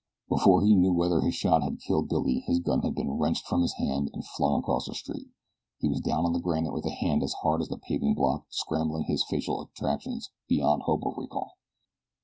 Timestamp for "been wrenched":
2.95-3.45